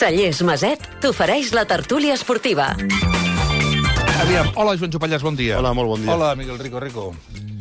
[0.00, 2.70] Cellers Maset t'ofereix la tertúlia esportiva.
[4.22, 5.58] Aviam, hola, Joan Jopallàs, bon dia.
[5.58, 6.14] Hola, molt bon dia.
[6.14, 7.10] Hola, Miguel Rico Rico.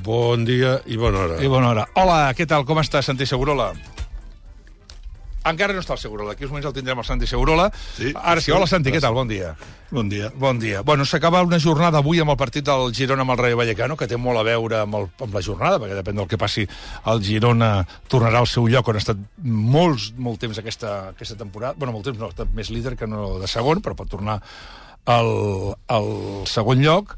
[0.05, 1.39] Bon dia i bona hora.
[1.43, 1.83] I bona hora.
[1.99, 3.73] Hola, què tal, com està, Santi Segurola?
[5.49, 7.69] Encara no està el Segurola, aquí uns moments el tindrem el Santi Segurola.
[7.97, 8.13] Sí.
[8.15, 9.55] Ara sí, hola Santi, què tal, bon dia.
[9.91, 10.29] Bon dia.
[10.37, 10.83] Bon dia.
[10.85, 14.07] Bueno, s'acaba una jornada avui amb el partit del Girona amb el Rayo Vallecano, que
[14.07, 16.67] té molt a veure amb, el, amb la jornada, perquè depèn del que passi,
[17.09, 17.71] el Girona
[18.11, 21.73] tornarà al seu lloc on ha estat molts, molt temps aquesta, aquesta temporada.
[21.77, 24.39] bueno, molt temps no, ha estat més líder que no de segon, però pot tornar
[25.09, 25.33] al,
[25.89, 26.09] al
[26.45, 27.17] segon lloc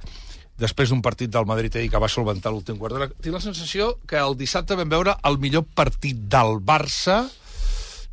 [0.62, 3.10] després d'un partit del Madrid ahir que va solventar l'últim quart d'hora.
[3.22, 7.24] Tinc la sensació que el dissabte vam veure el millor partit del Barça,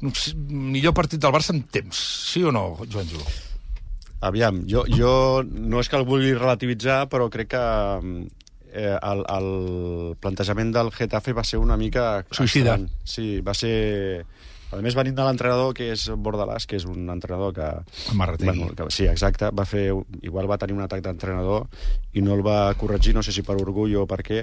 [0.02, 3.22] millor partit del Barça en temps, sí o no, Joan Ju?
[4.20, 7.62] Aviam, jo, jo no és que el vulgui relativitzar, però crec que
[8.72, 9.50] eh, el, el
[10.18, 12.24] plantejament del Getafe va ser una mica...
[12.34, 12.78] Suïcida.
[13.06, 14.24] Sí, va ser...
[14.68, 17.68] A més, venint de l'entrenador, que és Bordalàs, que és un entrenador que...
[18.18, 18.50] Marrategui.
[18.50, 19.48] Bueno, que, sí, exacte.
[19.56, 19.86] Va fer,
[20.20, 21.64] igual va tenir un atac d'entrenador
[22.12, 24.42] i no el va corregir, no sé si per orgull o per què,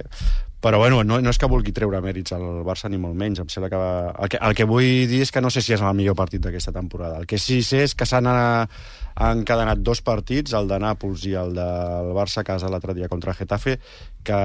[0.65, 3.49] però bueno, no, no és que vulgui treure mèrits al Barça ni molt menys, em
[3.53, 3.91] sembla que, va...
[4.17, 6.41] el que el que vull dir és que no sé si és el millor partit
[6.41, 7.19] d'aquesta temporada.
[7.21, 11.53] El que sí sé és que s'han encadenat dos partits, el de Nàpols i el
[11.53, 13.77] del Barça a casa l'altre dia contra el Getafe,
[14.25, 14.39] que,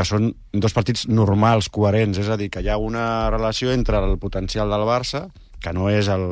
[0.00, 4.00] que són dos partits normals, coherents, és a dir, que hi ha una relació entre
[4.00, 5.26] el potencial del Barça,
[5.60, 6.24] que no és el,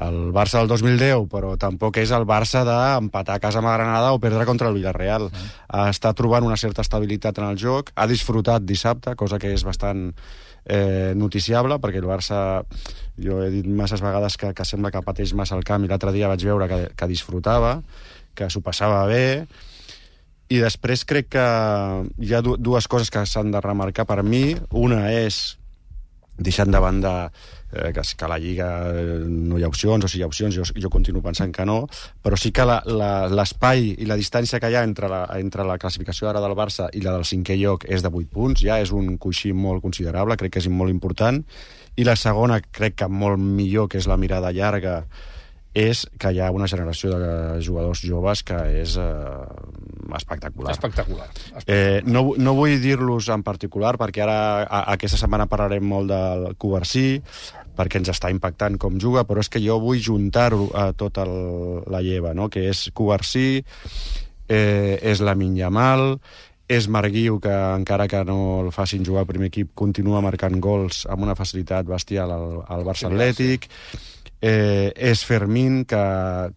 [0.00, 4.14] el Barça del 2010, però tampoc és el Barça d'empatar a casa amb la Granada
[4.16, 5.28] o perdre contra el Villarreal.
[5.28, 5.50] Mm.
[5.92, 10.08] Està trobant una certa estabilitat en el joc, ha disfrutat dissabte, cosa que és bastant
[10.64, 12.62] eh, noticiable, perquè el Barça,
[13.20, 16.16] jo he dit masses vegades que, que sembla que pateix massa el camp, i l'altre
[16.16, 17.82] dia vaig veure que, que disfrutava,
[18.32, 19.44] que s'ho passava bé,
[20.50, 21.46] i després crec que
[22.18, 24.56] hi ha dues coses que s'han de remarcar per mi.
[24.74, 25.38] Una és,
[26.40, 27.12] deixant de banda
[27.72, 30.56] eh, que, a la Lliga eh, no hi ha opcions, o si hi ha opcions,
[30.56, 31.84] jo, jo continuo pensant que no,
[32.24, 36.30] però sí que l'espai i la distància que hi ha entre la, entre la classificació
[36.30, 39.16] ara del Barça i la del cinquè lloc és de 8 punts, ja és un
[39.22, 41.44] coixí molt considerable, crec que és molt important,
[41.94, 45.04] i la segona, crec que molt millor, que és la mirada llarga,
[45.74, 47.32] és que hi ha una generació de
[47.62, 50.72] jugadors joves que és eh, espectacular.
[50.74, 51.28] Espectacular.
[51.30, 51.66] espectacular.
[51.66, 56.48] Eh, no, no vull dir-los en particular, perquè ara a, aquesta setmana parlarem molt del
[56.58, 57.20] Coversí,
[57.78, 61.84] perquè ens està impactant com juga, però és que jo vull juntar-ho a tota el,
[61.86, 62.50] la lleva, no?
[62.50, 63.62] que és Coversí,
[64.50, 66.16] eh, és la Minyamal,
[66.70, 71.02] és Marguiu, que encara que no el facin jugar al primer equip, continua marcant gols
[71.10, 73.66] amb una facilitat bestial al, al Barça Atlètic,
[74.40, 76.02] eh, és Fermín, que,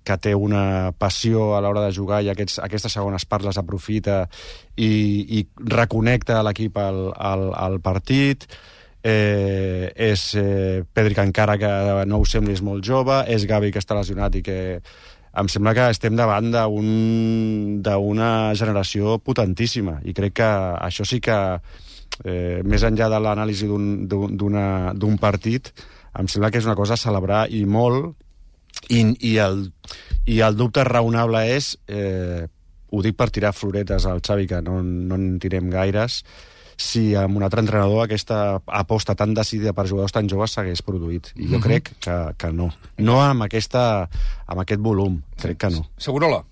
[0.04, 4.24] que té una passió a l'hora de jugar i aquests, aquestes segones parts les aprofita
[4.76, 4.92] i,
[5.40, 8.48] i reconnecta l'equip al, al, al partit.
[9.04, 11.72] Eh, és eh, Pedri que encara que
[12.08, 14.60] no ho sembli és molt jove, és Gavi que està lesionat i que
[15.34, 16.68] em sembla que estem davant d'una
[17.90, 19.98] un, generació potentíssima.
[20.06, 21.36] I crec que això sí que
[22.24, 25.74] eh, més enllà de l'anàlisi d'un partit
[26.20, 28.14] em sembla que és una cosa a celebrar i molt,
[28.90, 29.68] i, i, el,
[30.26, 32.46] i el dubte raonable és, eh,
[32.94, 36.22] ho dic per tirar floretes al Xavi, que no, no en tirem gaires,
[36.78, 41.32] si amb un altre entrenador aquesta aposta tan decidida per jugadors tan joves s'hagués produït.
[41.36, 41.64] I jo mm -hmm.
[41.64, 42.72] crec que, que no.
[42.98, 44.10] No amb, aquesta,
[44.46, 45.90] amb aquest volum, crec que no.
[45.98, 46.44] Segurola.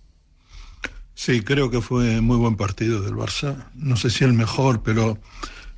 [1.14, 3.66] Sí, creo que fue muy buen partido del Barça.
[3.76, 5.18] No sé si el mejor, pero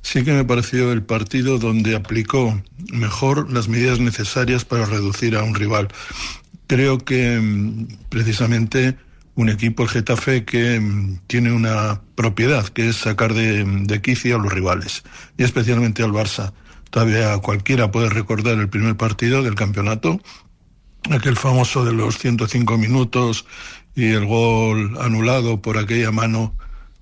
[0.04, 5.42] sí que me pareció el partido donde aplicó mejor las medidas necesarias para reducir a
[5.42, 5.88] un rival.
[6.66, 8.96] Creo que mm, precisamente
[9.34, 14.36] un equipo, el Getafe, que mm, tiene una propiedad, que es sacar de, de quicio
[14.36, 15.02] a los rivales,
[15.38, 16.52] y especialmente al Barça.
[16.90, 20.20] Todavía cualquiera puede recordar el primer partido del campeonato,
[21.10, 23.46] aquel famoso de los 105 minutos
[23.96, 26.54] y el gol anulado por aquella mano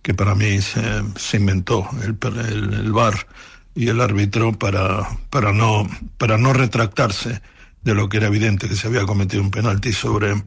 [0.03, 0.83] que para mí se,
[1.17, 3.27] se inventó el, el, el, VAR
[3.75, 5.89] y el árbitro para, para, no,
[6.19, 7.41] para no retractarse
[7.83, 10.43] de lo que era evidente que se había cometido un penalti sobre,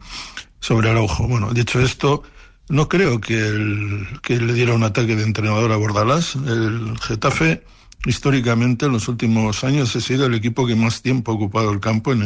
[0.59, 1.27] sobre Araujo.
[1.27, 2.23] Bueno, dicho esto,
[2.69, 6.35] no creo que, que le diera un ataque de entrenador a Bordalás.
[6.35, 7.63] El Getafe,
[8.05, 11.79] históricamente, en los últimos años, ha sido el equipo que más tiempo ha ocupado el
[11.79, 12.23] campo, en,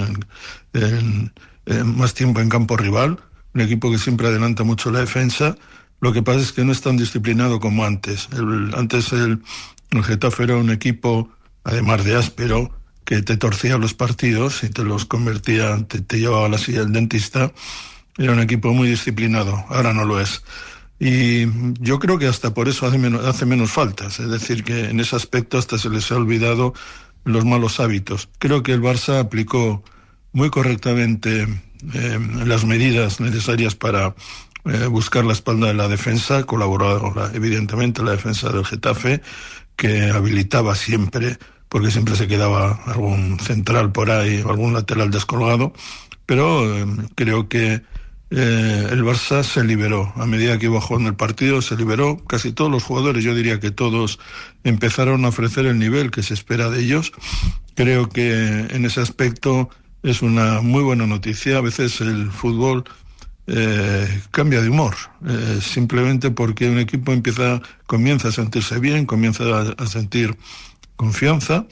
[0.73, 1.31] el,
[1.65, 3.19] en más tiempo en campo rival,
[3.53, 5.55] un equipo que siempre adelanta mucho la defensa
[6.01, 8.29] lo que pasa es que no es tan disciplinado como antes.
[8.31, 9.41] El, antes el,
[10.03, 11.29] Getafe era un equipo,
[11.63, 12.71] además de áspero,
[13.03, 16.81] que te torcía los partidos y te los convertía, te, te llevaba a la silla
[16.81, 17.51] del dentista.
[18.17, 20.43] Era un equipo muy disciplinado, ahora no lo es.
[20.99, 21.45] Y
[21.81, 24.99] yo creo que hasta por eso hace menos, hace menos faltas, es decir, que en
[24.99, 26.73] ese aspecto hasta se les ha olvidado
[27.23, 28.29] los malos hábitos.
[28.37, 29.83] Creo que el Barça aplicó
[30.33, 31.47] muy correctamente
[31.93, 34.13] eh, las medidas necesarias para
[34.65, 39.21] eh, buscar la espalda de la defensa, colaboró evidentemente la defensa del Getafe,
[39.75, 41.37] que habilitaba siempre,
[41.69, 45.73] porque siempre se quedaba algún central por ahí, algún lateral descolgado,
[46.25, 46.85] pero eh,
[47.15, 47.81] creo que
[48.31, 50.13] eh, el Barça se liberó.
[50.15, 52.23] A medida que iba jugando el partido, se liberó.
[52.25, 54.19] Casi todos los jugadores, yo diría que todos,
[54.63, 57.11] empezaron a ofrecer el nivel que se espera de ellos.
[57.75, 59.69] Creo que en ese aspecto
[60.03, 61.57] es una muy buena noticia.
[61.57, 62.83] A veces el fútbol
[63.49, 64.95] eh, cambia de humor,
[65.27, 69.43] eh, simplemente porque un equipo empieza, comienza a sentirse bien, comienza
[69.77, 70.37] a, sentir
[70.95, 71.65] confianza.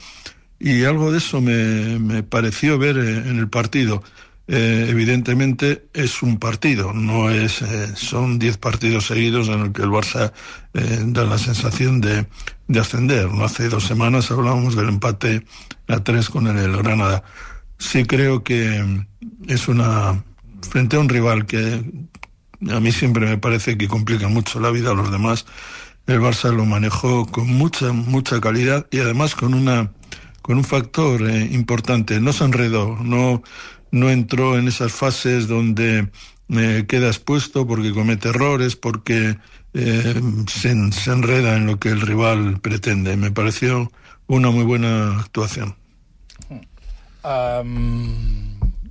[0.60, 4.02] Y algo de eso me, me pareció ver en el partido
[4.50, 9.82] eh, evidentemente es un partido, no es eh, son 10 partidos seguidos en el que
[9.82, 10.32] el Barça
[10.72, 12.26] eh, da la sensación de,
[12.66, 13.30] de, ascender.
[13.30, 15.44] No hace dos semanas hablábamos del empate
[15.86, 17.22] a tres con el Granada.
[17.78, 19.04] Sí creo que
[19.48, 20.24] es una
[20.62, 21.82] frente a un rival que
[22.70, 25.46] a mí siempre me parece que complica mucho la vida a los demás.
[26.06, 29.92] El Barça lo manejó con mucha mucha calidad y además con una
[30.42, 32.20] con un factor eh, importante.
[32.20, 33.42] No se enredó, no
[33.90, 36.10] no entró en esas fases donde
[36.50, 39.38] eh, queda expuesto porque comete errores, porque
[39.74, 43.16] eh, se, enreda en lo que el rival pretende.
[43.16, 43.90] Me pareció
[44.26, 45.76] una muy buena actuación.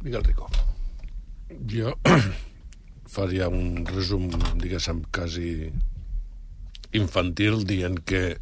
[0.03, 0.49] Miguel Rico.
[1.65, 1.93] Jo
[3.17, 4.27] faria un resum,
[4.61, 5.71] diguéssim, quasi
[6.97, 8.37] infantil, dient que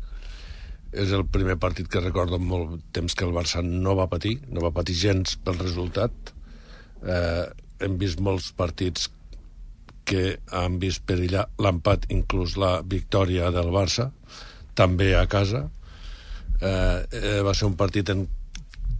[0.96, 4.64] és el primer partit que recordo molt temps que el Barça no va patir, no
[4.64, 6.32] va patir gens pel resultat,
[7.04, 7.46] eh,
[7.84, 9.10] hem vist molts partits
[10.06, 14.12] que han vist perillar l'empat, inclús la victòria del Barça,
[14.78, 15.66] també a casa.
[16.62, 18.28] Eh, eh, va ser un partit en,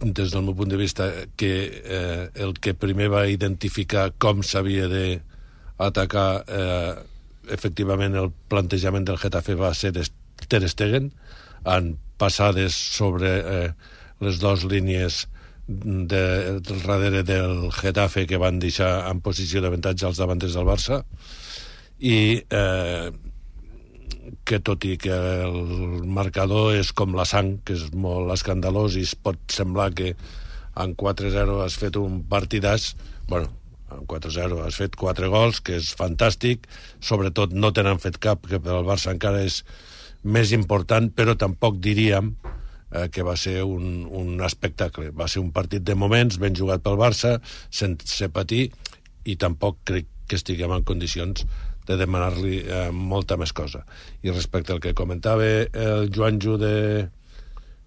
[0.00, 1.52] des del meu punt de vista que
[1.84, 6.94] eh, el que primer va identificar com s'havia d'atacar eh,
[7.52, 9.92] efectivament el plantejament del Getafe va ser
[10.48, 11.12] Ter Stegen
[11.64, 13.70] en passades sobre eh,
[14.20, 15.26] les dues línies
[15.66, 21.02] de, del darrere del Getafe que van deixar en posició d'avantatge als davanters del Barça.
[21.98, 23.10] I eh,
[24.44, 25.14] que tot i que
[25.46, 30.14] el marcador és com la sang, que és molt escandalós i es pot semblar que
[30.76, 32.94] en 4-0 has fet un partidàs,
[33.28, 33.48] bueno,
[33.92, 36.66] en 4-0 has fet 4 gols, que és fantàstic,
[37.00, 39.62] sobretot no tenen fet cap, que per al Barça encara és
[40.26, 45.12] més important, però tampoc diríem eh, que va ser un, un espectacle.
[45.14, 47.36] Va ser un partit de moments, ben jugat pel Barça,
[47.70, 48.68] sense patir,
[49.24, 51.46] i tampoc crec que estiguem en condicions
[51.86, 53.84] de demanar-li eh, molta més cosa.
[54.22, 56.76] I respecte al que comentava el Joanjo de,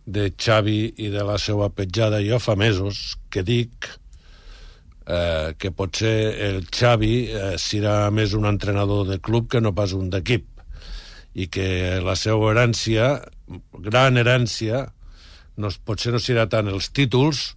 [0.05, 3.89] de Xavi i de la seva petjada, jo fa mesos que dic
[5.05, 6.15] eh, que potser
[6.47, 10.47] el Xavi eh, serà més un entrenador de club que no pas un d'equip
[11.35, 13.11] i que la seva herència,
[13.85, 14.87] gran herència,
[15.59, 17.51] no, potser no serà tant els títols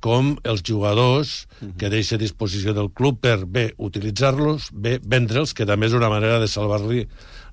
[0.00, 1.76] com els jugadors uh -huh.
[1.76, 6.08] que deixa a disposició del club per bé utilitzar-los, bé vendre'ls, que també és una
[6.08, 7.06] manera de salvar-li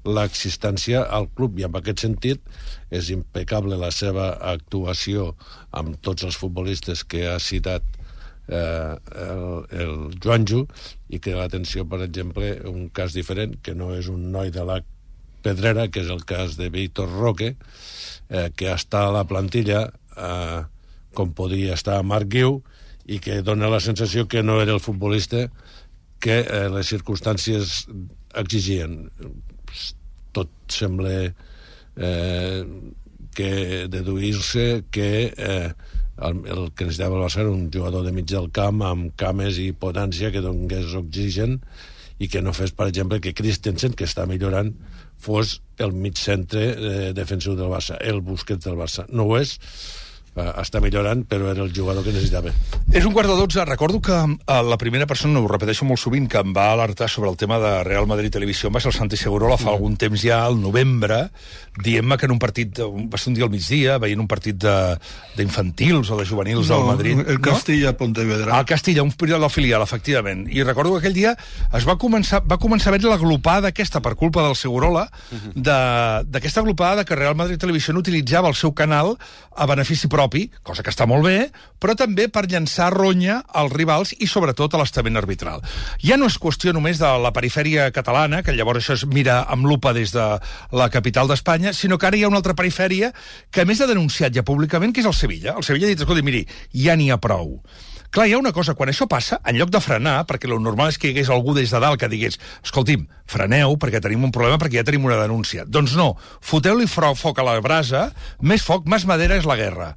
[0.06, 2.42] l'existència al club i en aquest sentit
[2.94, 5.36] és impecable la seva actuació
[5.72, 7.84] amb tots els futbolistes que ha citat
[8.48, 10.66] eh, el, el Joanjo
[11.10, 14.82] i que l'atenció, per exemple, un cas diferent, que no és un noi de la
[15.46, 17.56] Pedrera, que és el cas de Víctor Roque,
[18.30, 20.64] eh, que està a la plantilla eh,
[21.16, 22.60] com podia estar Marc Guiu
[23.06, 25.48] i que dona la sensació que no era el futbolista
[26.22, 27.86] que eh, les circumstàncies
[28.42, 29.10] exigien.
[30.36, 32.62] Tot sembla eh,
[33.36, 33.52] que
[33.92, 35.70] deduir-se que eh,
[36.18, 39.60] el, el que necessitava el Barça era un jugador de mig del camp amb cames
[39.62, 41.60] i potència que donés oxigen
[42.18, 44.72] i que no fes, per exemple, que Christensen, que està millorant,
[45.20, 49.04] fos el mig centre eh, defensiu del Barça, el Busquets del Barça.
[49.12, 49.58] No ho és,
[50.36, 52.52] eh, està millorant, però era el jugador que necessitava.
[52.92, 53.64] És un quart de dotze.
[53.66, 57.32] Recordo que eh, la primera persona, ho repeteixo molt sovint, que em va alertar sobre
[57.32, 59.76] el tema de Real Madrid Televisió va ser el Santi Segurola fa mm.
[59.76, 61.30] algun temps ja, al novembre,
[61.82, 64.60] dient-me que en un partit, va ser un dia al migdia, veient un partit
[65.38, 67.24] d'infantils o de juvenils no, del Madrid.
[67.26, 67.98] el Castilla no?
[68.04, 68.60] Pontevedra.
[68.60, 70.46] El Castilla, un període del filial, efectivament.
[70.52, 71.36] I recordo que aquell dia
[71.76, 75.66] es va començar, va començar a veure la glopada aquesta, per culpa del Segurola, mm-hmm.
[76.32, 79.16] d'aquesta glopada que Real Madrid Televisió utilitzava el seu canal
[79.56, 83.74] a benefici propi propi, cosa que està molt bé, però també per llançar ronya als
[83.74, 85.62] rivals i sobretot a l'estament arbitral.
[86.02, 89.66] Ja no és qüestió només de la perifèria catalana, que llavors això es mira amb
[89.70, 90.26] lupa des de
[90.72, 93.14] la capital d'Espanya, sinó que ara hi ha una altra perifèria
[93.52, 95.56] que a més ha denunciat ja públicament, que és el Sevilla.
[95.56, 97.60] El Sevilla ha dit, escolta, miri, ja n'hi ha prou
[98.16, 100.94] Clar, hi ha una cosa, quan això passa, en lloc de frenar, perquè lo normal
[100.94, 104.32] és que hi hagués algú des de dalt que digués escolti'm, freneu, perquè tenim un
[104.32, 105.66] problema, perquè ja tenim una denúncia.
[105.68, 108.06] Doncs no, foteu-li foc a la brasa,
[108.40, 109.90] més foc, més madera és la guerra.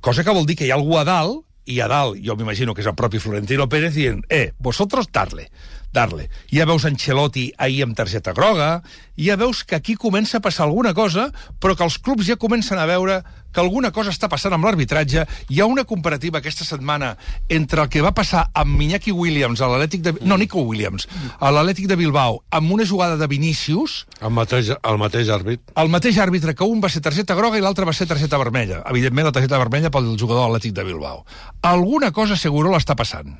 [0.00, 2.72] Cosa que vol dir que hi ha algú a dalt i a dalt, jo m'imagino
[2.72, 5.50] que és el propi Florentino Pérez, dient, eh, vosotros darle
[5.96, 6.28] darle.
[6.52, 8.82] Ja veus Ancelotti ahir amb targeta groga,
[9.16, 11.30] ja veus que aquí comença a passar alguna cosa,
[11.60, 13.22] però que els clubs ja comencen a veure
[13.56, 15.24] que alguna cosa està passant amb l'arbitratge.
[15.48, 17.14] Hi ha una comparativa aquesta setmana
[17.48, 20.12] entre el que va passar amb Iñaki Williams a l'Atlètic de...
[20.28, 21.08] No, Nico Williams,
[21.40, 24.02] a l'Atlètic de Bilbao, amb una jugada de Vinícius...
[24.20, 25.64] El mateix, el mateix àrbit.
[25.80, 28.82] El mateix àrbitre, que un va ser targeta groga i l'altre va ser targeta vermella.
[28.92, 31.24] Evidentment, la targeta vermella pel jugador de l'Atlètic de Bilbao.
[31.64, 33.32] Alguna cosa seguro l'està passant.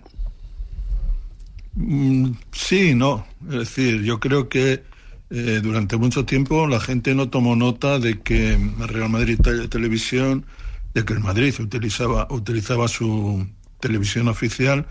[1.77, 3.27] Mm, sí, no.
[3.51, 4.83] Es decir, yo creo que
[5.31, 10.47] eh, durante mucho tiempo la gente no tomó nota de que Real Madrid Televisión,
[10.95, 13.47] de que el Madrid utilizaba, utilizaba su
[13.81, 14.87] televisión oficial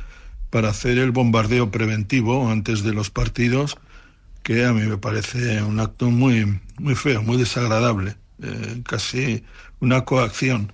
[0.49, 3.77] para hacer el bombardeo preventivo antes de los partidos,
[4.43, 9.43] que a mí me parece un acto muy, muy feo, muy desagradable, eh, casi
[9.79, 10.71] una coacción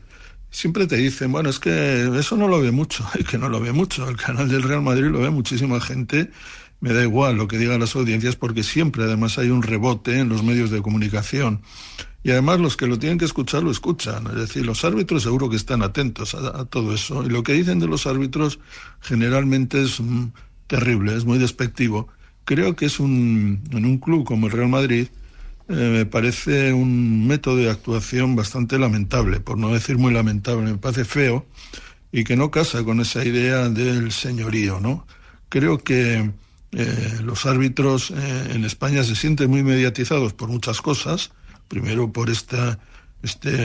[0.51, 3.59] siempre te dicen, bueno, es que eso no lo ve mucho, y que no lo
[3.59, 4.07] ve mucho.
[4.07, 6.29] El canal del Real Madrid lo ve muchísima gente.
[6.81, 10.29] Me da igual lo que digan las audiencias porque siempre además hay un rebote en
[10.29, 11.61] los medios de comunicación.
[12.23, 14.27] Y además los que lo tienen que escuchar lo escuchan.
[14.27, 17.23] Es decir, los árbitros seguro que están atentos a, todo eso.
[17.23, 18.59] Y lo que dicen de los árbitros
[18.99, 20.25] generalmente es mm,
[20.67, 22.09] terrible, es muy despectivo.
[22.45, 25.07] Creo que es un, en un club como el Real Madrid,
[25.69, 30.77] eh, me parece un método de actuación bastante lamentable, por no decir muy lamentable, me
[30.77, 31.45] parece feo
[32.11, 35.07] y que no casa con esa idea del señorío, ¿no?
[35.49, 36.31] Creo que
[36.71, 41.31] eh, los árbitros eh, en España se sienten muy mediatizados por muchas cosas,
[41.67, 42.77] primero por este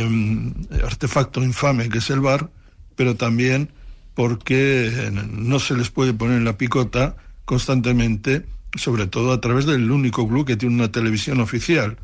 [0.07, 0.53] mm,
[0.85, 2.51] artefacto infame que es el VAR,
[2.95, 3.71] pero también
[4.15, 8.47] porque no se les puede poner en la picota constantemente
[8.77, 11.97] sobre todo a través del único club que tiene una televisión oficial.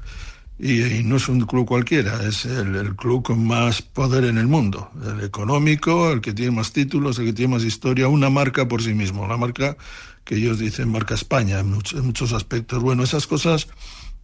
[0.59, 4.91] Y, no es un club cualquiera, es el, club con más poder en el mundo,
[5.05, 8.83] el económico, el que tiene más títulos, el que tiene más historia, una marca por
[8.83, 9.77] sí mismo, una marca
[10.25, 12.83] que ellos dicen marca España en, muchos, aspectos.
[12.83, 13.69] Bueno, esas cosas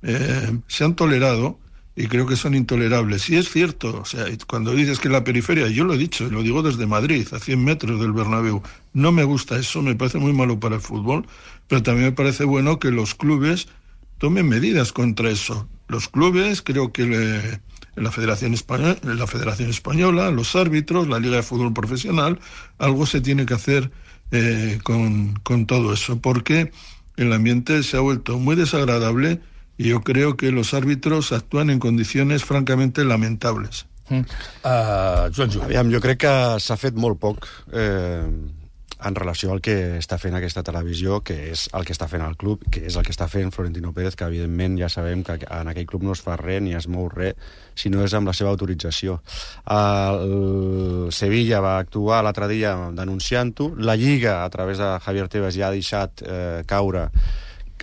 [0.03, 1.59] eh, se han tolerado
[1.99, 3.29] y creo que son intolerables.
[3.29, 6.43] Y es cierto, o sea, cuando dices que la periferia, yo lo he dicho, lo
[6.43, 8.63] digo desde Madrid, a 100 metros del Bernabéu,
[8.93, 11.27] no me gusta eso, me parece muy malo para el fútbol,
[11.67, 13.67] pero también me parece bueno que los clubes
[14.19, 15.69] tomen medidas contra eso.
[15.89, 17.61] Los clubes, creo que en
[18.05, 22.39] la Federación Española, la Federación Española, los árbitros, la Liga de Fútbol Profesional,
[22.79, 23.91] algo se tiene que hacer
[24.31, 26.73] eh, con, con todo eso, porque
[27.17, 29.41] el ambiente se ha vuelto muy desagradable
[29.77, 33.87] y yo creo que los árbitros actúan en condiciones francamente lamentables.
[34.11, 35.65] Uh, Joan Joan.
[35.67, 36.33] Aviam, jo crec que
[36.65, 37.45] s'ha fet molt poc
[37.77, 38.25] eh,
[38.99, 42.37] en relació al que està fent aquesta televisió, que és el que està fent el
[42.41, 45.71] club, que és el que està fent Florentino Pérez, que evidentment ja sabem que en
[45.71, 47.39] aquell club no es fa res ni es mou res,
[47.79, 49.21] si no és amb la seva autorització.
[49.71, 55.69] El Sevilla va actuar l'altre dia denunciant-ho, la Lliga, a través de Javier Tebas, ja
[55.69, 57.09] ha deixat eh, caure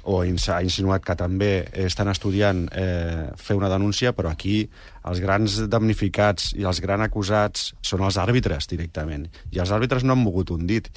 [0.05, 1.51] o ha insinuat que també
[1.85, 4.63] estan estudiant eh, fer una denúncia, però aquí
[5.05, 9.27] els grans damnificats i els grans acusats són els àrbitres directament.
[9.51, 10.91] I els àrbitres no han mogut un dit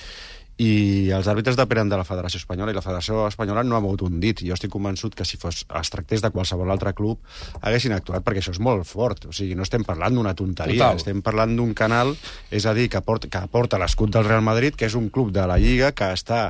[0.58, 4.02] i els àrbitres depenen de la Federació Espanyola i la Federació Espanyola no ha mogut
[4.08, 4.42] un dit.
[4.42, 7.22] Jo estic convençut que si fos, es tractés de qualsevol altre club
[7.62, 9.28] haguessin actuat, perquè això és molt fort.
[9.30, 10.98] O sigui, no estem parlant d'una tonteria, Total.
[10.98, 12.10] estem parlant d'un canal,
[12.50, 15.30] és a dir, que porta, que porta l'escut del Real Madrid, que és un club
[15.30, 16.48] de la Lliga que està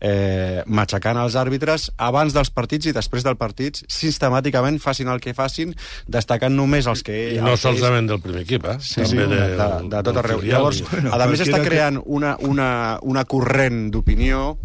[0.00, 5.36] eh, matxacant els àrbitres abans dels partits i després dels partits, sistemàticament, facin el que
[5.36, 5.76] facin,
[6.08, 7.18] destacant només els que...
[7.36, 8.78] I no solament del primer equip, eh?
[8.80, 10.40] Sí, També sí, de, de, de tot arreu.
[10.48, 12.70] Llavors, bueno, a més està creant una, una,
[13.04, 13.49] una corrent
[13.90, 14.58] d'opinió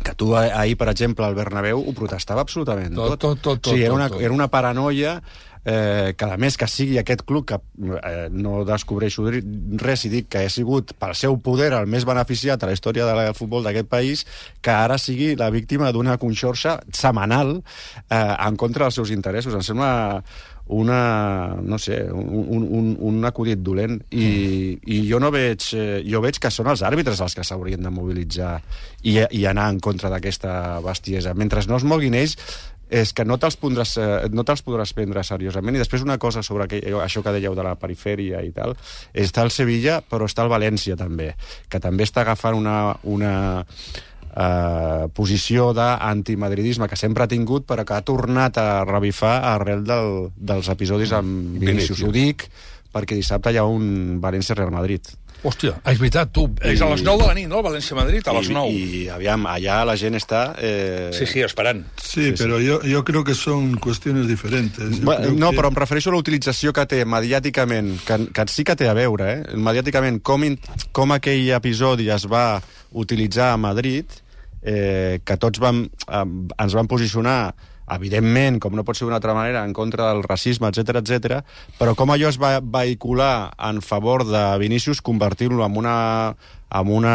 [0.00, 3.18] que tu ahir, per exemple, al Bernabéu ho protestava absolutament tot.
[3.18, 3.66] Tot, tot, tot.
[3.68, 4.24] O sigui, era una, tot, tot.
[4.24, 5.18] era una paranoia
[5.64, 10.30] eh, que a més que sigui aquest club que eh, no descobreixo res i dic
[10.32, 13.90] que ha sigut pel seu poder el més beneficiat a la història del futbol d'aquest
[13.90, 14.24] país,
[14.62, 19.54] que ara sigui la víctima d'una conxorxa setmanal eh, en contra dels seus interessos.
[19.54, 20.22] Em sembla
[20.70, 26.22] una, no sé, un, un, un acudit dolent i, i jo no veig eh, jo
[26.22, 28.52] veig que són els àrbitres els que s'haurien de mobilitzar
[29.02, 30.52] i, i anar en contra d'aquesta
[30.84, 31.34] bestiesa.
[31.34, 32.36] Mentre no es moguin ells,
[32.90, 35.76] és que no te'ls podràs, eh, no te podràs prendre seriosament.
[35.76, 38.74] I després una cosa sobre que, això que dèieu de la perifèria i tal,
[39.14, 41.32] està el Sevilla, però està el València també,
[41.70, 43.34] que també està agafant una, una,
[44.36, 50.30] eh, posició d'antimadridisme que sempre ha tingut, però que ha tornat a revifar arrel del,
[50.36, 52.04] dels episodis amb Vinícius.
[52.06, 52.46] Ho dic
[52.90, 55.12] perquè dissabte hi ha un València-Real Madrid.
[55.42, 58.50] Hòstia, és veritat, tu, és a les 9 de la nit, no?, València-Madrid, a les
[58.52, 58.68] 9.
[58.68, 60.40] I, I, aviam, allà la gent està...
[60.60, 61.08] Eh...
[61.16, 61.80] Sí, sí, esperant.
[62.02, 64.98] Sí, pero yo, yo creo que son cuestiones diferentes.
[64.98, 68.18] Yo Bueno, creo no, que- però em refereixo a la utilització que té mediàticament, que,
[68.36, 69.56] que sí que té a veure, eh?
[69.56, 70.58] mediàticament, com, in,
[70.92, 72.60] com aquell episodi es va
[72.92, 74.04] utilitzar a Madrid,
[74.62, 76.24] eh, que tots vam, eh,
[76.60, 77.54] ens van posicionar
[77.94, 81.40] evidentment, com no pot ser d'una altra manera, en contra del racisme, etc etc.
[81.78, 85.98] però com allò es va vehicular en favor de Vinícius, convertir-lo en una
[86.70, 87.12] amb una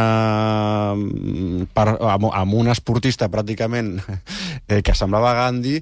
[1.72, 3.94] per, amb, amb un esportista pràcticament
[4.68, 5.78] eh, que semblava Gandhi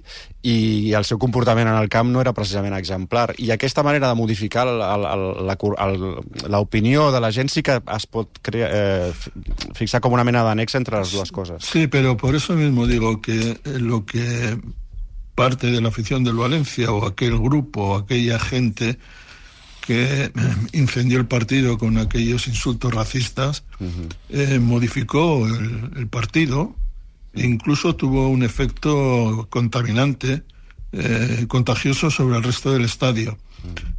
[0.46, 3.34] i el seu comportament en el camp no era precisament exemplar.
[3.42, 4.68] I aquesta manera de modificar
[6.50, 9.32] l'opinió de la gent sí que es pot crear, eh, fi-
[9.74, 11.64] fixar com una mena d'annex entre les dues coses.
[11.66, 14.58] Sí, pero por eso mismo digo que lo que
[15.36, 18.98] parte de la afición del Valencia o aquel grupo o aquella gente
[19.86, 20.32] que eh,
[20.72, 23.63] incendió el partido con aquellos insultos racistas
[24.30, 26.75] eh, modificó el, el partido
[27.34, 30.44] e incluso tuvo un efecto contaminante,
[30.92, 33.38] eh, contagioso sobre el resto del estadio.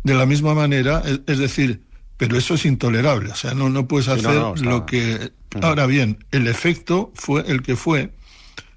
[0.05, 1.83] De la misma manera, es, es decir,
[2.17, 5.33] pero eso es intolerable, o sea, no, no puedes Sí, no, hacer no, lo que...
[5.63, 8.13] Ahora bien, el efecto fue el que fue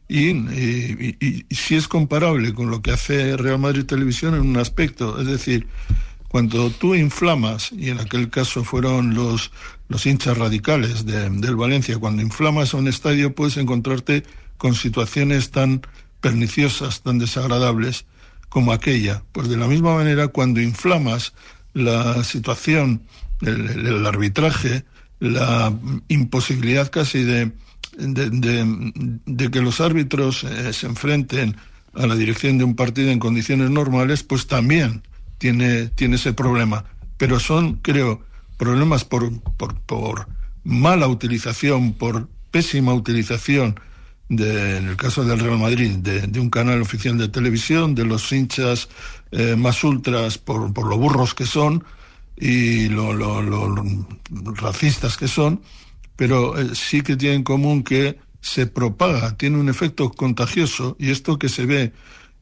[0.09, 0.29] y,
[1.19, 5.27] y si es comparable con lo que hace Real Madrid Televisión en un aspecto, es
[5.27, 5.67] decir,
[6.27, 9.51] cuando tú inflamas, y en aquel caso fueron los,
[9.87, 14.23] los hinchas radicales de- del Valencia, cuando inflamas a un estadio puedes encontrarte
[14.57, 15.81] con situaciones tan
[16.21, 18.05] perniciosas, tan desagradables
[18.49, 19.23] como aquella.
[19.31, 21.33] Pues de la misma manera, cuando inflamas
[21.73, 23.03] la situación,
[23.41, 24.83] el- el arbitraje,
[25.19, 25.73] la
[26.09, 27.51] imposibilidad casi de,
[27.97, 31.55] de, que los árbitros eh, se enfrenten
[31.93, 35.01] a la dirección de un partido en condiciones normales, pues también
[35.39, 36.85] tiene, tiene ese problema.
[37.17, 38.21] Pero son, creo,
[38.57, 40.27] problemas por, por, por
[40.63, 43.79] mala utilización, por pésima utilización,
[44.29, 48.31] de, en el caso del Real Madrid, de, un canal oficial de televisión, de los
[48.31, 48.89] hinchas
[49.31, 51.83] eh, más ultras por, por lo burros que son
[52.39, 53.83] y lo- lo- lo
[54.55, 55.61] racistas que son,
[56.17, 61.11] pero eh, sí que tiene en común que se propaga, tiene un efecto contagioso y
[61.11, 61.93] esto que se ve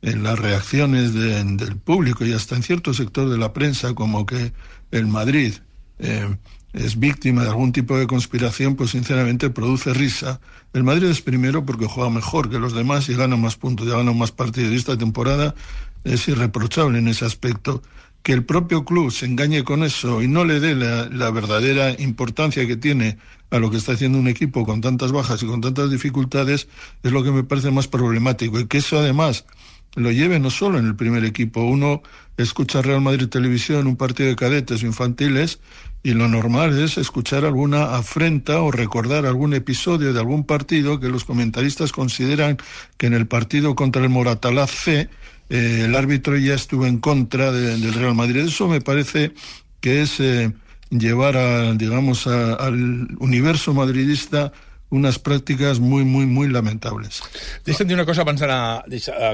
[0.01, 4.25] en las reacciones de- del público y hasta en cierto sector de la prensa, como
[4.25, 4.51] que
[4.91, 5.53] el Madrid
[5.99, 6.35] eh,
[6.73, 10.41] es víctima de algún tipo de conspiración, pues sinceramente produce risa.
[10.73, 13.95] El Madrid es primero porque juega mejor que los demás y gana más puntos, ya
[13.95, 14.73] gana más partidos.
[14.73, 15.55] Y esta temporada
[16.03, 17.81] es irreprochable en ese aspecto.
[18.25, 22.65] Que el propio club se engañe con eso y no le dé la, verdadera importancia
[22.65, 23.19] que tiene
[23.51, 26.67] a lo que está haciendo un equipo con tantas bajas y con tantas dificultades
[27.03, 28.59] es lo que me parece más problemático.
[28.59, 29.45] Y que eso además
[29.93, 31.65] lo lleve no solo en el primer equipo.
[31.65, 32.01] Uno
[32.35, 35.59] escucha Real Madrid Televisión, un partido de cadetes o infantiles,
[36.01, 41.09] y lo normal es escuchar alguna afrenta o recordar algún episodio de algún partido que
[41.09, 42.57] los comentaristas consideran
[42.97, 45.09] que en el partido contra el Moratalaz C
[45.49, 48.45] eh, el árbitro ya estuvo en contra de- del Real Madrid.
[48.45, 49.33] Eso me parece
[49.79, 50.51] que es eh,
[50.89, 54.51] llevar a, digamos, a- al universo madridista
[54.89, 57.21] unas prácticas muy, muy, muy lamentables.
[57.65, 58.85] Deixa'm dir una cosa abans d'anar...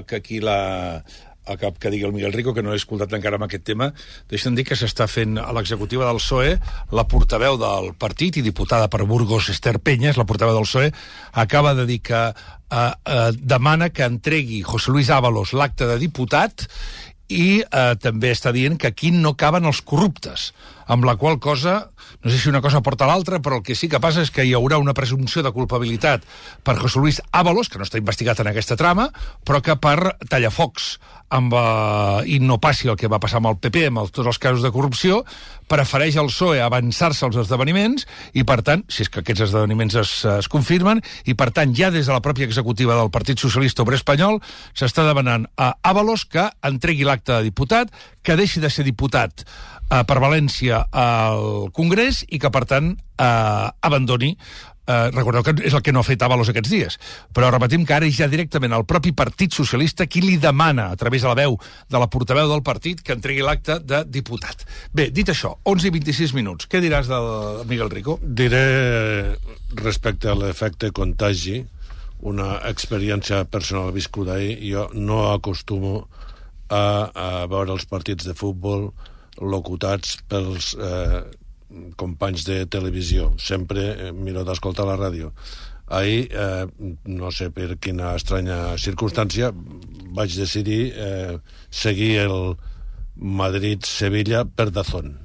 [0.08, 1.04] Que aquí la
[1.51, 3.91] el que, que digui el Miguel Rico, que no he escoltat encara amb aquest tema,
[4.31, 6.55] deixa'm dir que s'està fent a l'executiva del PSOE
[6.97, 10.91] la portaveu del partit i diputada per Burgos, Esther Penyes, la portaveu del PSOE,
[11.43, 16.67] acaba de dir que eh, eh, demana que entregui José Luis Ábalos l'acte de diputat
[17.31, 20.51] i eh, també està dient que aquí no caben els corruptes,
[20.91, 23.77] amb la qual cosa, no sé si una cosa porta a l'altra, però el que
[23.79, 26.25] sí que passa és que hi haurà una presumpció de culpabilitat
[26.67, 29.09] per José Luis Ábalos, que no està investigat en aquesta trama,
[29.47, 30.97] però que per Tallafocs
[31.31, 34.27] amb, eh, i no passi el que va passar amb el PP, amb el, tots
[34.27, 35.21] els casos de corrupció,
[35.71, 40.13] prefereix el PSOE avançar-se als esdeveniments i, per tant, si és que aquests esdeveniments es,
[40.27, 44.01] es confirmen, i, per tant, ja des de la pròpia executiva del Partit Socialista Obrer
[44.01, 44.41] Espanyol
[44.75, 50.03] s'està demanant a Ábalos que entregui l'acte de diputat, que deixi de ser diputat eh,
[50.07, 54.35] per València al Congrés i que, per tant, eh, abandoni
[54.87, 56.97] Eh, recordeu que és el que no ha fet Avalos aquests dies.
[57.35, 61.21] Però repetim que ara ja directament el propi Partit Socialista qui li demana, a través
[61.21, 61.57] de la veu
[61.89, 64.65] de la portaveu del partit, que entregui l'acte de diputat.
[64.93, 66.69] Bé, dit això, 11 i 26 minuts.
[66.71, 68.17] Què diràs del Miguel Rico?
[68.21, 69.37] Diré
[69.77, 71.61] respecte a l'efecte contagi,
[72.21, 76.07] una experiència personal viscuda ahir, jo no acostumo
[76.69, 78.91] a, a veure els partits de futbol
[79.41, 81.21] locutats pels eh,
[81.95, 83.31] companys de televisió.
[83.38, 85.31] Sempre eh, miro d'escoltar la ràdio.
[85.91, 86.67] Ahir, eh,
[87.05, 89.51] no sé per quina estranya circumstància,
[90.15, 91.36] vaig decidir eh,
[91.69, 92.55] seguir el
[93.15, 95.17] Madrid-Sevilla per Dazón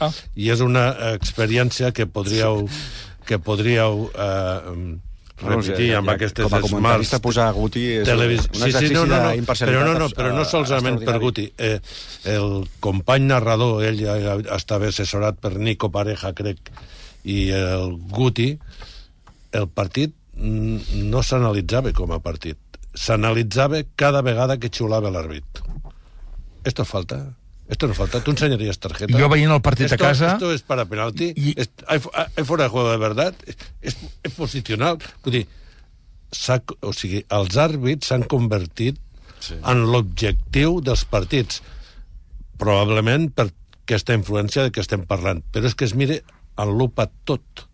[0.00, 0.08] Ah.
[0.34, 2.64] i és una experiència que podríeu,
[3.28, 4.74] que podríeu eh,
[5.42, 8.46] repetir amb aquestes com a comentarista smarts posar Guti és televis...
[8.50, 11.16] un exercici no, no, no, d'imparcialitat però no, no, però no solament per.
[11.20, 11.46] Guti.
[11.56, 11.78] Eh,
[12.32, 14.16] el company narrador, ell ja,
[14.56, 16.72] estava assessorat per Nico Pareja, crec,
[17.24, 18.52] i el Guti,
[19.56, 22.58] el partit no s'analitzava com a partit.
[22.96, 25.60] S'analitzava cada vegada que xulava l'àrbit.
[26.64, 27.20] Esto falta.
[27.70, 28.20] Esto no falta.
[28.22, 29.16] ¿Tú enseñarías tarjeta?
[29.18, 31.32] Jo veient el partit a esto, casa- Esto es para penalti.
[31.36, 32.00] I- Es, hay,
[32.36, 33.34] hay fuera de juego de verdad.
[33.80, 34.98] És, és posicional.
[35.24, 35.46] Vull dir,
[36.80, 38.98] o sigui, els àrbits s'han convertit
[39.40, 39.54] sí.
[39.62, 41.62] en l'objectiu dels partits.
[42.60, 43.48] Probablement per
[43.86, 45.40] aquesta influència de què estem parlant.
[45.54, 46.20] Però és que es mire
[46.60, 47.66] en lupa tot.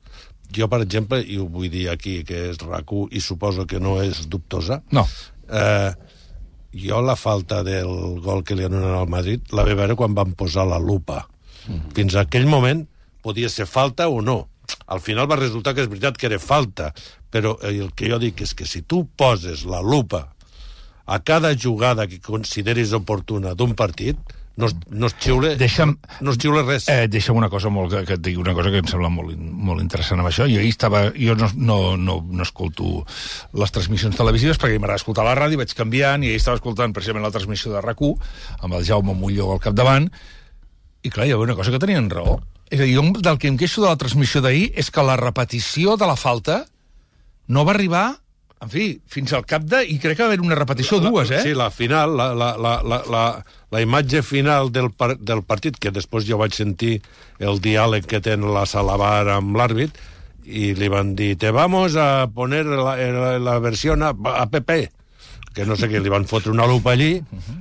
[0.54, 3.96] Jo, per exemple, i ho vull dir aquí, que és rac i suposo que no
[4.02, 5.02] és dubtosa, No.
[5.50, 5.90] eh,
[6.76, 10.34] jo la falta del gol que li anulen al Madrid la vaig veure quan van
[10.36, 11.28] posar la lupa.
[11.66, 11.94] Mm -hmm.
[11.94, 12.86] Fins a aquell moment
[13.22, 14.48] podia ser falta o no.
[14.86, 16.92] Al final va resultar que és veritat que era falta,
[17.30, 20.34] però el que jo dic és que si tu poses la lupa
[21.06, 24.16] a cada jugada que consideris oportuna d'un partit,
[24.56, 26.88] no, es- no es xiule, Deixa'm- no es xiule res.
[26.88, 29.36] Eh, deixa'm una cosa molt, que, que et digui una cosa que em sembla molt,
[29.36, 30.46] molt interessant amb això.
[30.48, 31.10] Jo ahir estava...
[31.16, 33.04] Jo no, no, no, no escolto
[33.52, 37.24] les transmissions televisives perquè m'agrada escoltar la ràdio, vaig canviant i ahir estava escoltant precisament
[37.26, 38.00] la transmissió de rac
[38.60, 40.08] amb el Jaume Molló al capdavant
[41.02, 42.40] i clar, hi havia una cosa que tenien raó.
[42.70, 45.14] És a dir, jo del que em queixo de la transmissió d'ahir és que la
[45.16, 46.64] repetició de la falta
[47.46, 48.16] no va arribar,
[48.64, 49.82] en fi, fins al cap de...
[49.84, 51.42] I crec que va haver una repetició dues, eh?
[51.44, 53.22] Sí, la final, la, la, la, la, la,
[53.70, 57.00] la imatge final del, par, del partit, que després jo vaig sentir
[57.38, 60.00] el diàleg que té la Salabar amb l'àrbit,
[60.46, 64.86] i li van dir, te vamos a poner la, la, la versió a, a PP
[65.56, 67.14] que no sé què, li van fotre una lupa allí,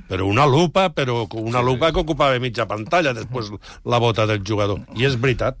[0.04, 3.48] però una lupa, però una lupa que ocupava mitja pantalla, després
[3.88, 4.82] la bota del jugador.
[5.00, 5.56] I és veritat,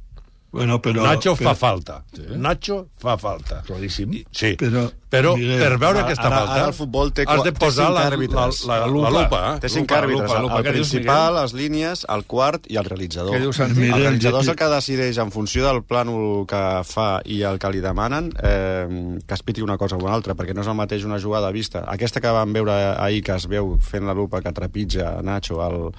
[0.56, 2.02] Bueno, pero, Nacho pero- fa falta.
[2.36, 3.62] Nacho fa falta.
[3.66, 4.12] Claríssim.
[4.14, 7.24] I- Sí, Però, però, Miguel, per veure ara- aquesta ara- falta ara el futbol té
[7.26, 9.10] has de posar la, la, la, la, lupa.
[9.10, 9.40] lupa.
[9.56, 9.60] eh?
[9.60, 10.58] Té cinc àrbitres, lupa, el, lupa.
[10.58, 13.34] el Què dius, principal, les línies, el quart i el realitzador.
[13.36, 13.60] Què dius?
[13.76, 17.58] Miguel, El realitzador és el que decideix en funció del plànol que fa i el
[17.58, 20.66] que li demanen eh, que es piti una cosa o una altra, perquè no és
[20.68, 21.84] el mateix una jugada vista.
[21.86, 25.92] Aquesta que vam veure ahir, que es veu fent la lupa que trepitja Nacho al,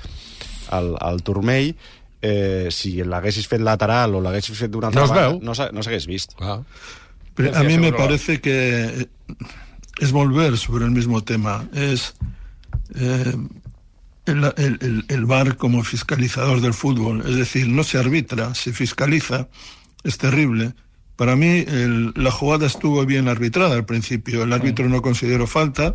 [0.70, 1.76] al, al turmell,
[2.22, 6.08] eh, si l'haguessis fet lateral o l'haguessis fet d'una altra No banda, no no s'hagués
[6.08, 6.34] vist.
[6.40, 6.62] Ah.
[7.54, 9.08] A mí me parece que
[10.00, 11.68] es volver sobre el mismo tema.
[11.74, 12.16] Es
[12.96, 13.36] eh,
[14.26, 17.22] el, el, el, el VAR como fiscalizador del fútbol.
[17.28, 19.48] Es decir, no se arbitra, se fiscaliza.
[20.04, 20.74] Es terrible.
[21.16, 24.44] Para mí el- la jugada estuvo bien arbitrada al principio.
[24.44, 25.94] El árbitro no consideró falta.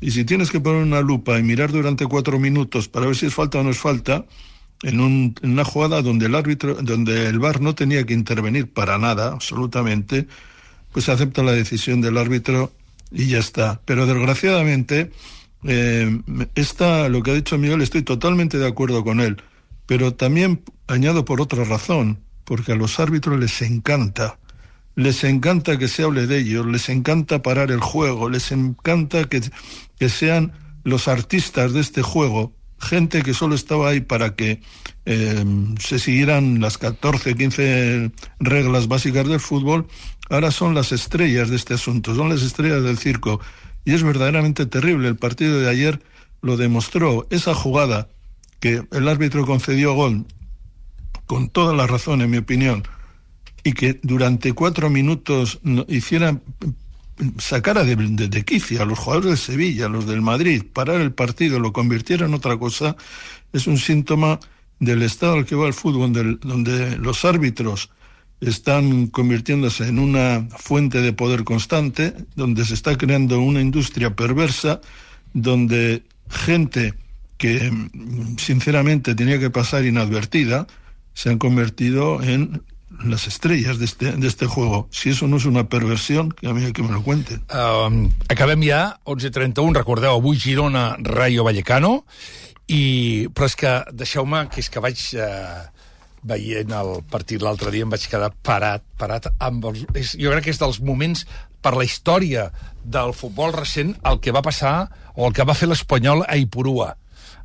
[0.00, 3.26] Y si tienes que poner una lupa y mirar durante cuatro minutos para ver si
[3.26, 4.24] es falta o no es falta,
[4.82, 8.98] en, un- una jugada donde el árbitro, donde el VAR no tenía que intervenir para
[8.98, 10.26] nada, absolutamente,
[10.92, 12.72] pues acepta la decisión del árbitro
[13.10, 13.80] y ya está.
[13.84, 15.10] Pero desgraciadamente,
[15.64, 16.20] eh,
[16.54, 19.42] esta, lo que ha dicho Miguel, estoy totalmente de acuerdo con él.
[19.86, 24.38] Pero también añado por otra razón, porque a los árbitros les encanta.
[24.96, 29.40] Les encanta que se hable de ellos, les encanta parar el juego, les encanta que,
[29.98, 30.52] que sean
[30.84, 34.60] los artistas de este juego, gente que solo estaba ahí para que
[35.04, 35.44] eh,
[35.78, 39.86] se siguieran las 14, 15 reglas básicas del fútbol,
[40.28, 43.40] ahora son las estrellas de este asunto, son las estrellas del circo.
[43.84, 45.08] Y es verdaderamente terrible.
[45.08, 46.02] El partido de ayer
[46.42, 47.26] lo demostró.
[47.30, 48.08] Esa jugada
[48.60, 50.26] que el árbitro concedió gol,
[51.26, 52.82] con toda la razón, en mi opinión,
[53.64, 56.40] y que durante cuatro minutos no- hiciera
[57.38, 61.12] sacara de, de, de a los jugadores de Sevilla, a los del Madrid, parar el
[61.12, 62.96] partido, lo convirtiera en otra cosa,
[63.52, 64.40] es un síntoma
[64.78, 67.90] del estado al que va el fútbol, donde los árbitros
[68.40, 74.80] están convirtiéndose en una fuente de poder constante, donde se está creando una industria perversa,
[75.34, 76.94] donde gente
[77.36, 80.66] que mm, sinceramente tenía que pasar inadvertida,
[81.12, 82.62] se han convertido en
[83.04, 84.88] las estrellas de este, de este juego.
[84.90, 87.42] Si eso no és una perversió, que a mi que me lo cuenten.
[87.48, 92.04] Um, acabem ja, 11.31, recordeu, avui Girona, Rayo Vallecano,
[92.68, 95.04] i, però és que, deixeu-me, que és que vaig...
[95.16, 95.68] Eh,
[96.20, 99.86] veient el partit l'altre dia em vaig quedar parat, parat amb els...
[99.96, 101.24] És, jo crec que és dels moments
[101.64, 102.50] per la història
[102.84, 106.94] del futbol recent el que va passar o el que va fer l'Espanyol a Ipurua.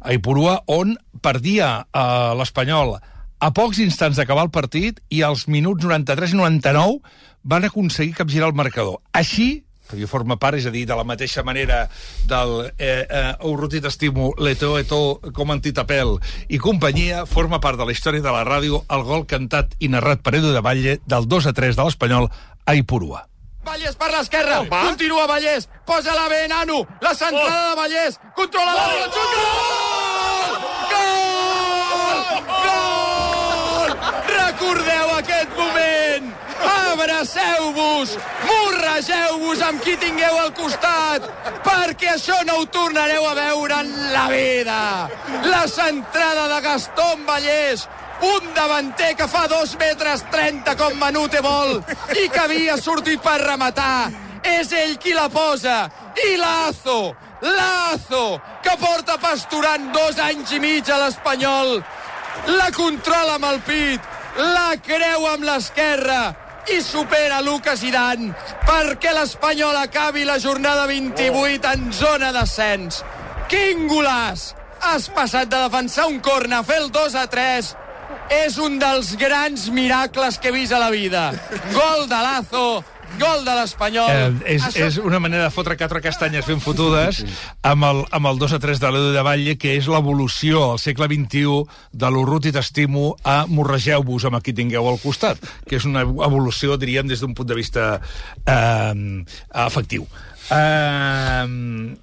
[0.03, 2.97] A Ipurua, on perdia eh, l'Espanyol
[3.39, 6.99] a pocs instants d'acabar el partit i als minuts 93 i 99
[7.43, 9.01] van aconseguir capgirar el marcador.
[9.13, 11.85] Així perquè forma part, és a dir, de la mateixa manera
[12.29, 16.17] del eh, eh, Urrutit Estimo, Leto Eto, com Antitapel
[16.49, 20.25] i companyia, forma part de la història de la ràdio el gol cantat i narrat
[20.25, 22.29] per Edu de Valle del 2 a 3 de l'Espanyol
[22.65, 23.25] a Ipurua.
[23.65, 28.85] Vallès per l'esquerra, continua Vallès, posa la bé, nano, la centrada de Vallès, controla la
[28.91, 30.51] bola, xut, gol!
[30.93, 32.17] Gol!
[32.65, 33.89] Gol!
[34.35, 36.35] Recordeu aquest moment!
[37.25, 38.11] Abraceu-vos,
[38.45, 41.23] morregeu-vos amb qui tingueu al costat,
[41.65, 44.77] perquè això no ho tornareu a veure en la vida.
[45.49, 47.87] La centrada de Gastón Vallès,
[48.21, 51.81] un davanter que fa 2 metres 30 com Manute vol
[52.13, 54.11] i que havia sortit per rematar.
[54.45, 55.89] És ell qui la posa.
[56.29, 61.79] I Lazo, Lazo, que porta pasturant dos anys i mig a l'Espanyol.
[62.53, 68.31] La controla amb el pit, la creu amb l'esquerra i supera Lucas Iran
[68.65, 73.03] perquè l'Espanyol acabi la jornada 28 en zona d'ascens.
[73.51, 74.53] Quin golaç!
[74.85, 77.71] Has passat de defensar un corna fer el 2 a 3
[78.45, 81.29] és un dels grans miracles que he vist a la vida.
[81.73, 82.83] Gol de Lazo,
[83.19, 84.11] gol de l'Espanyol.
[84.11, 84.85] Eh, és, Això...
[84.87, 87.23] és una manera de fotre quatre castanyes ben fotudes
[87.65, 90.81] amb el, amb el 2 a 3 de l'Edu de Valle, que és l'evolució al
[90.83, 95.89] segle XXI de l'Urrut i t'estimo a morregeu-vos amb qui tingueu al costat, que és
[95.89, 97.91] una evolució, diríem, des d'un punt de vista
[98.45, 98.95] eh,
[99.65, 100.07] afectiu.
[100.51, 101.95] Eh,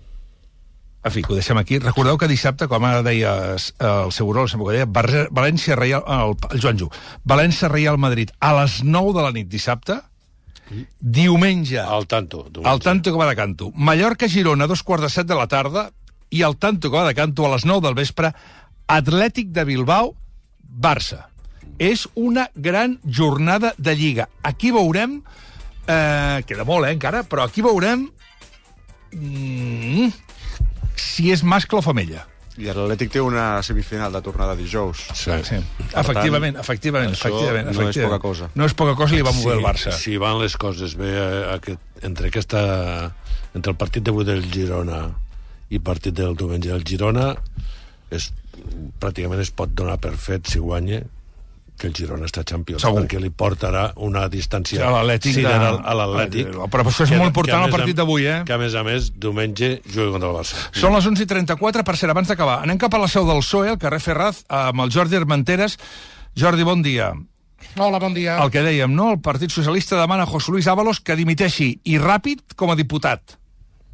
[1.02, 1.80] en fi, que ho deixem aquí.
[1.82, 6.62] Recordeu que dissabte, com ara deia el seu rol, que deia, València Reial, el, el
[6.62, 6.88] Joan Ju,
[7.26, 9.98] València Reial Madrid a les 9 de la nit dissabte,
[10.98, 11.80] diumenge...
[11.80, 12.46] Al tanto.
[12.48, 12.70] Diumenge.
[12.70, 13.70] Al tanto que va de canto.
[13.74, 15.90] Mallorca Girona a dos quarts de set de la tarda
[16.30, 18.32] i al tanto que va de canto a les 9 del vespre
[18.88, 20.14] Atlètic de Bilbao
[20.62, 21.28] Barça.
[21.78, 24.28] És una gran jornada de Lliga.
[24.42, 25.22] Aquí veurem...
[25.82, 28.08] Eh, queda molt, eh, encara, però aquí veurem...
[29.12, 30.12] Mm,
[30.96, 32.26] si és mascle o femella.
[32.60, 35.06] I l'Atlètic té una semifinal de tornada dijous.
[35.16, 35.56] Sí, sí.
[35.96, 37.96] efectivament, tant, efectivament, efectivament, no efectivament.
[37.96, 38.48] és poca cosa.
[38.58, 39.94] No és poca cosa i li va mover el Barça.
[39.96, 42.60] Si van les coses bé eh, aquest, entre, aquesta,
[43.56, 45.06] entre el partit d'avui del Girona
[45.72, 47.30] i el partit del diumenge del Girona,
[48.12, 48.28] és,
[49.00, 51.00] pràcticament es pot donar per fet, si guanya,
[51.78, 53.02] que el Girona està Champions, Segur.
[53.02, 56.46] perquè li portarà una distància A l'Atlètic de- sideral a l'Atlètic.
[56.70, 58.42] Però això és Que- molt important el partit d'avui, eh?
[58.46, 60.54] Que, a més a més, diumenge juga contra el Barça.
[60.72, 62.60] Són les 11.34, per cert, abans d'acabar.
[62.62, 65.78] Anem cap a la seu del PSOE, al carrer Ferraz, amb el Jordi Armenteres.
[66.36, 67.12] Jordi, bon dia.
[67.76, 68.38] Hola, bon dia.
[68.42, 69.10] El que dèiem, no?
[69.12, 73.38] El Partit Socialista demana a José Luis Ábalos que dimiteixi, i ràpid, com a diputat.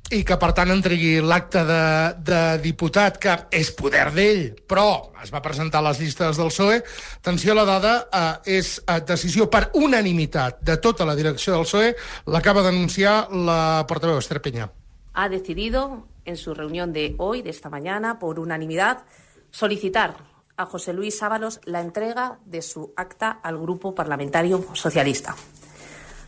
[0.08, 1.82] I que, per tant, entregui l'acte de,
[2.24, 6.80] de diputat, que és poder d'ell, però es va presentar a les llistes del PSOE.
[7.20, 11.68] Atenció a la dada, eh, és eh, decisió per unanimitat de tota la direcció del
[11.68, 11.94] PSOE,
[12.32, 14.70] l'acaba d'anunciar la portaveu Esther Peña.
[15.18, 19.02] ha decidido en su reunión de hoy, de esta mañana, por unanimidad,
[19.50, 20.14] solicitar
[20.56, 25.34] a José Luis Ábalos la entrega de su acta al Grupo Parlamentario Socialista.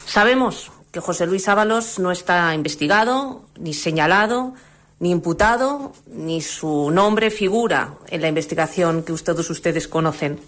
[0.04, 4.54] Sabemos que José Luis Ábalos no está investigado, ni señalado,
[4.98, 10.40] ni imputado, ni su nombre figura en la investigación que todos ustedes conocen.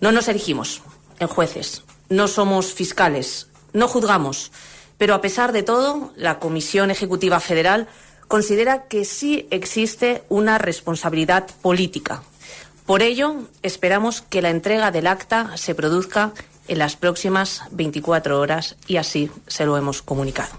[0.00, 0.82] No nos erigimos
[1.18, 4.52] en jueces, no somos fiscales, no juzgamos,
[4.98, 7.88] pero a pesar de todo, la Comisión Ejecutiva Federal
[8.28, 12.22] considera que sí existe una responsabilidad política.
[12.86, 16.32] Por ello, esperamos que la entrega del acta se produzca
[16.70, 20.54] en las próximas 24 horas y así se lo hemos comunicado.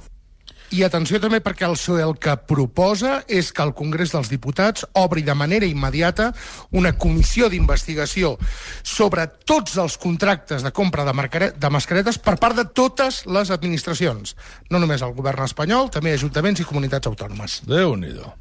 [0.72, 4.86] I atenció també perquè el PSOE el que proposa és que el Congrés dels Diputats
[4.96, 6.30] obri de manera immediata
[6.72, 8.38] una comissió d'investigació
[8.80, 14.38] sobre tots els contractes de compra de, mascaretes per part de totes les administracions.
[14.72, 17.60] No només el govern espanyol, també ajuntaments i comunitats autònomes.
[17.68, 18.32] Déu-n'hi-do.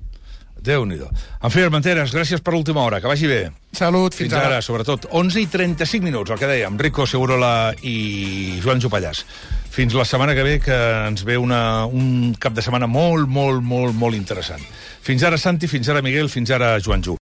[0.63, 1.09] Déu-n'hi-do.
[1.43, 3.01] En fi, Armenteres, gràcies per l'última hora.
[3.01, 3.41] Que vagi bé.
[3.73, 4.61] Salut, Fins, ara.
[4.63, 5.07] sobretot.
[5.11, 6.77] 11 i 35 minuts, el que dèiem.
[6.79, 9.25] Rico Segurola i Joan Jopallàs.
[9.71, 13.63] Fins la setmana que ve, que ens ve una, un cap de setmana molt, molt,
[13.63, 14.61] molt, molt interessant.
[15.01, 17.17] Fins ara, Santi, fins ara, Miguel, fins ara, Joan Ju.